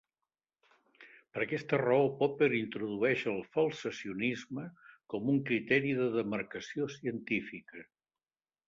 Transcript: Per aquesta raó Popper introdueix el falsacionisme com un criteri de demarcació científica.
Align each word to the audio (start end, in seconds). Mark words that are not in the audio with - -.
Per 1.35 1.43
aquesta 1.45 1.77
raó 1.81 2.07
Popper 2.21 2.49
introdueix 2.61 3.27
el 3.33 3.39
falsacionisme 3.59 4.67
com 5.15 5.33
un 5.37 5.41
criteri 5.53 5.95
de 6.03 6.11
demarcació 6.19 6.91
científica. 6.99 7.89